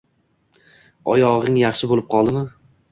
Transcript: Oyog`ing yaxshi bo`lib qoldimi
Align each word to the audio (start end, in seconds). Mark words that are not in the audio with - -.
Oyog`ing 1.15 1.61
yaxshi 1.63 1.95
bo`lib 1.95 2.05
qoldimi 2.17 2.49